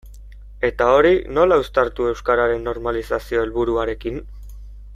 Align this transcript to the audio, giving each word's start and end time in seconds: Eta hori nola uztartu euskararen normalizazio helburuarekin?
Eta 0.69 0.87
hori 0.93 1.11
nola 1.37 1.59
uztartu 1.63 2.09
euskararen 2.13 2.65
normalizazio 2.69 3.45
helburuarekin? 3.45 4.19